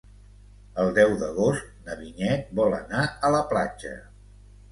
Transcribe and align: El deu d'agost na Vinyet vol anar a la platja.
El 0.83 0.87
deu 0.95 1.11
d'agost 1.23 1.67
na 1.89 1.97
Vinyet 1.99 2.49
vol 2.61 2.77
anar 2.79 3.05
a 3.29 3.31
la 3.37 3.45
platja. 3.53 3.95